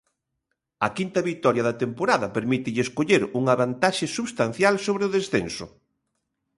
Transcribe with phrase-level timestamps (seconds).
[0.85, 5.65] A quinta vitoria da temporada permítelles coller unha vantaxe substancial sobre o descenso.